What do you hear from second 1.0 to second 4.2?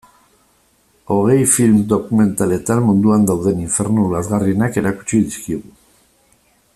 Hogei film dokumentaletan munduan dauden infernu